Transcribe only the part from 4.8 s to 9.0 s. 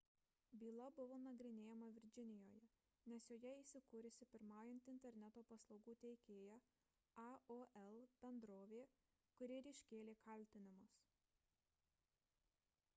interneto paslaugų teikėja aol– bendrovė